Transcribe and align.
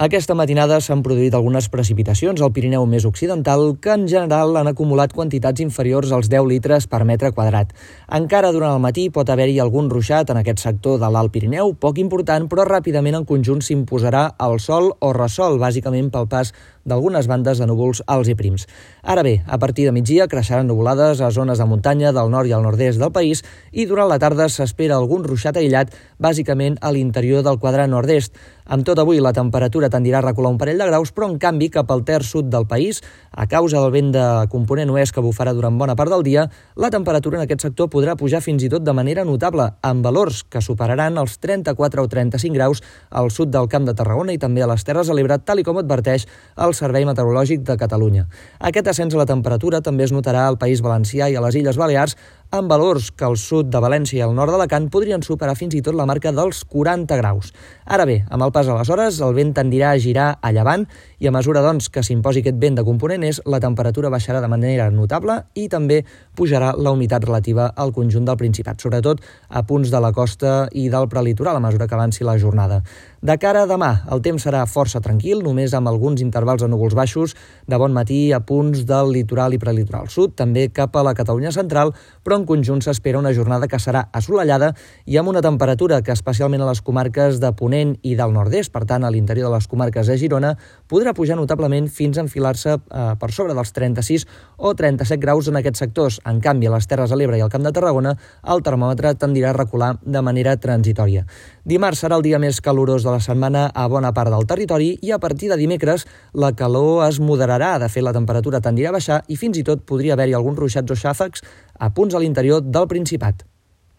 Aquesta 0.00 0.32
matinada 0.32 0.78
s'han 0.80 1.02
produït 1.04 1.34
algunes 1.36 1.66
precipitacions 1.68 2.40
al 2.40 2.52
Pirineu 2.56 2.86
més 2.88 3.04
occidental 3.04 3.74
que 3.76 3.92
en 3.92 4.06
general 4.08 4.56
han 4.56 4.70
acumulat 4.70 5.12
quantitats 5.12 5.60
inferiors 5.60 6.14
als 6.16 6.30
10 6.32 6.48
litres 6.48 6.86
per 6.88 7.02
metre 7.04 7.28
quadrat. 7.36 7.74
Encara 8.08 8.54
durant 8.56 8.72
el 8.72 8.80
matí 8.80 9.10
pot 9.12 9.28
haver-hi 9.28 9.60
algun 9.60 9.90
ruixat 9.92 10.32
en 10.32 10.40
aquest 10.40 10.64
sector 10.64 10.96
de 10.98 11.10
l'Alt 11.12 11.34
Pirineu, 11.34 11.74
poc 11.76 12.00
important, 12.00 12.48
però 12.48 12.64
ràpidament 12.64 13.20
en 13.20 13.28
conjunt 13.28 13.60
s'imposarà 13.60 14.30
el 14.40 14.56
sol 14.64 14.94
o 14.98 15.12
ressol, 15.12 15.60
bàsicament 15.60 16.08
pel 16.08 16.24
pas 16.26 16.54
d'algunes 16.88 17.28
bandes 17.30 17.60
de 17.60 17.68
núvols 17.68 18.02
alts 18.10 18.32
i 18.32 18.34
prims. 18.34 18.66
Ara 19.02 19.22
bé, 19.22 19.42
a 19.46 19.58
partir 19.58 19.84
de 19.86 19.92
migdia 19.92 20.26
creixeran 20.26 20.66
nuvolades 20.66 21.20
a 21.20 21.30
zones 21.30 21.60
de 21.60 21.66
muntanya 21.68 22.12
del 22.16 22.30
nord 22.30 22.48
i 22.48 22.56
al 22.56 22.64
nord-est 22.64 22.98
del 22.98 23.12
país 23.12 23.44
i 23.70 23.86
durant 23.86 24.08
la 24.10 24.18
tarda 24.18 24.48
s'espera 24.48 24.96
algun 24.96 25.22
ruixat 25.22 25.60
aïllat, 25.60 25.92
bàsicament 26.18 26.80
a 26.80 26.90
l'interior 26.90 27.44
del 27.44 27.60
quadrant 27.60 27.92
nord-est. 27.92 28.34
Amb 28.64 28.86
tot 28.86 28.98
avui 29.02 29.18
la 29.18 29.32
temperatura 29.34 29.90
tendirà 29.90 30.20
a 30.20 30.24
recular 30.24 30.52
un 30.52 30.58
parell 30.58 30.78
de 30.78 30.86
graus, 30.86 31.10
però 31.10 31.26
en 31.26 31.38
canvi 31.42 31.66
cap 31.74 31.90
al 31.90 32.04
terç 32.06 32.30
sud 32.30 32.46
del 32.52 32.66
país, 32.70 33.00
a 33.32 33.48
causa 33.50 33.80
del 33.80 33.90
vent 33.90 34.12
de 34.14 34.26
component 34.52 34.90
oest 34.94 35.14
que 35.14 35.24
bufarà 35.24 35.50
durant 35.52 35.78
bona 35.78 35.96
part 35.98 36.12
del 36.12 36.22
dia, 36.22 36.46
la 36.76 36.90
temperatura 36.94 37.40
en 37.40 37.44
aquest 37.44 37.66
sector 37.66 37.90
podrà 37.90 38.14
pujar 38.16 38.42
fins 38.44 38.62
i 38.62 38.70
tot 38.70 38.84
de 38.86 38.94
manera 38.94 39.24
notable, 39.26 39.66
amb 39.82 40.06
valors 40.06 40.44
que 40.44 40.62
superaran 40.62 41.18
els 41.18 41.38
34 41.42 42.04
o 42.04 42.10
35 42.12 42.54
graus 42.54 42.82
al 43.10 43.32
sud 43.34 43.50
del 43.50 43.66
Camp 43.68 43.88
de 43.88 43.96
Tarragona 43.98 44.36
i 44.36 44.38
també 44.38 44.62
a 44.62 44.70
les 44.70 44.86
Terres 44.86 45.10
de 45.10 45.16
l'Ebre, 45.18 45.40
tal 45.42 45.58
i 45.58 45.66
com 45.66 45.80
adverteix 45.82 46.28
el 46.62 46.76
Servei 46.78 47.08
Meteorològic 47.08 47.66
de 47.66 47.76
Catalunya. 47.80 48.28
Aquest 48.60 48.92
ascens 48.94 49.16
a 49.16 49.22
la 49.24 49.26
temperatura 49.26 49.82
també 49.82 50.06
es 50.06 50.14
notarà 50.14 50.46
al 50.46 50.60
País 50.60 50.84
Valencià 50.86 51.28
i 51.32 51.36
a 51.36 51.42
les 51.42 51.58
Illes 51.58 51.80
Balears, 51.80 52.14
amb 52.52 52.68
valors 52.68 53.06
que 53.16 53.24
al 53.24 53.38
sud 53.40 53.70
de 53.72 53.80
València 53.80 54.18
i 54.18 54.22
al 54.24 54.34
nord 54.36 54.52
d'Alacant 54.52 54.90
podrien 54.92 55.22
superar 55.24 55.54
fins 55.56 55.72
i 55.72 55.80
tot 55.80 55.96
la 55.96 56.04
marca 56.04 56.34
dels 56.36 56.58
40 56.68 57.16
graus. 57.16 57.48
Ara 57.88 58.04
bé, 58.04 58.18
amb 58.28 58.44
el 58.44 58.52
pas 58.52 58.68
a 58.68 58.76
les 58.76 58.90
hores, 58.92 59.20
el 59.24 59.32
vent 59.32 59.54
tendirà 59.56 59.94
a 59.94 60.00
girar 60.02 60.26
a 60.36 60.52
llevant 60.52 60.84
i 61.18 61.30
a 61.30 61.32
mesura 61.32 61.62
doncs, 61.64 61.88
que 61.88 62.04
s'imposi 62.04 62.42
aquest 62.42 62.58
vent 62.60 62.76
de 62.76 62.84
component 62.84 63.24
és, 63.24 63.40
la 63.48 63.60
temperatura 63.64 64.10
baixarà 64.12 64.42
de 64.44 64.50
manera 64.52 64.90
notable 64.92 65.38
i 65.56 65.64
també 65.72 66.02
pujarà 66.36 66.74
la 66.76 66.92
humitat 66.92 67.24
relativa 67.24 67.70
al 67.72 67.94
conjunt 67.96 68.28
del 68.28 68.36
Principat, 68.36 68.84
sobretot 68.84 69.24
a 69.48 69.64
punts 69.64 69.88
de 69.88 70.02
la 70.04 70.12
costa 70.12 70.66
i 70.76 70.90
del 70.92 71.08
prelitoral 71.08 71.56
a 71.56 71.64
mesura 71.64 71.88
que 71.88 71.96
avanci 71.96 72.28
la 72.28 72.36
jornada. 72.36 72.82
De 73.22 73.38
cara 73.38 73.62
a 73.62 73.70
demà, 73.70 74.02
el 74.12 74.20
temps 74.20 74.44
serà 74.44 74.66
força 74.66 75.00
tranquil, 75.00 75.40
només 75.46 75.72
amb 75.78 75.88
alguns 75.88 76.20
intervals 76.20 76.64
de 76.64 76.68
núvols 76.68 76.96
baixos 76.98 77.36
de 77.70 77.78
bon 77.78 77.94
matí 77.94 78.32
a 78.34 78.42
punts 78.44 78.82
del 78.84 79.12
litoral 79.14 79.54
i 79.54 79.62
prelitoral 79.62 80.10
sud, 80.10 80.34
també 80.36 80.68
cap 80.74 80.96
a 80.98 81.04
la 81.06 81.14
Catalunya 81.14 81.54
central, 81.54 81.94
però 82.26 82.41
en 82.42 82.46
conjunt 82.48 82.82
s'espera 82.82 83.20
una 83.20 83.32
jornada 83.34 83.68
que 83.70 83.78
serà 83.78 84.08
assolellada 84.12 84.72
i 85.06 85.16
amb 85.20 85.30
una 85.30 85.42
temperatura 85.44 86.00
que 86.02 86.12
especialment 86.14 86.64
a 86.64 86.68
les 86.68 86.82
comarques 86.82 87.38
de 87.40 87.52
Ponent 87.54 87.94
i 88.02 88.16
del 88.18 88.34
nord-est, 88.34 88.72
per 88.74 88.82
tant 88.90 89.06
a 89.06 89.10
l'interior 89.14 89.48
de 89.48 89.54
les 89.54 89.68
comarques 89.70 90.10
de 90.10 90.16
Girona, 90.18 90.56
podrà 90.90 91.14
pujar 91.14 91.38
notablement 91.38 91.86
fins 91.88 92.18
a 92.18 92.24
enfilar-se 92.26 92.74
eh, 92.74 93.04
per 93.20 93.30
sobre 93.30 93.54
dels 93.54 93.72
36 93.76 94.26
o 94.58 94.74
37 94.74 95.20
graus 95.22 95.48
en 95.48 95.60
aquests 95.60 95.84
sectors. 95.84 96.18
En 96.26 96.40
canvi, 96.42 96.66
a 96.66 96.74
les 96.74 96.88
Terres 96.90 97.12
de 97.12 97.18
l'Ebre 97.20 97.38
i 97.38 97.44
al 97.44 97.52
Camp 97.52 97.64
de 97.64 97.72
Tarragona, 97.72 98.16
el 98.50 98.64
termòmetre 98.66 99.14
tendirà 99.14 99.52
a 99.52 99.58
recular 99.58 99.94
de 100.02 100.22
manera 100.24 100.56
transitòria. 100.58 101.24
Dimarts 101.64 102.02
serà 102.02 102.18
el 102.18 102.26
dia 102.26 102.40
més 102.42 102.58
calorós 102.60 103.06
de 103.06 103.14
la 103.14 103.22
setmana 103.22 103.68
a 103.70 103.86
bona 103.88 104.10
part 104.16 104.32
del 104.34 104.48
territori 104.50 104.96
i 105.00 105.12
a 105.14 105.20
partir 105.22 105.52
de 105.52 105.60
dimecres 105.60 106.08
la 106.34 106.52
calor 106.58 107.04
es 107.06 107.20
moderarà. 107.22 107.76
De 107.78 107.88
fet, 107.92 108.02
la 108.02 108.16
temperatura 108.16 108.60
tendirà 108.60 108.90
a 108.90 108.98
baixar 108.98 109.22
i 109.28 109.38
fins 109.38 109.60
i 109.60 109.66
tot 109.66 109.86
podria 109.86 110.16
haver-hi 110.16 110.34
alguns 110.34 110.58
ruixats 110.58 110.90
o 110.90 110.98
xàfecs 110.98 111.46
a 111.82 111.90
punts 111.90 112.14
a 112.14 112.20
l'interior 112.22 112.62
del 112.62 112.86
Principat. 112.86 113.42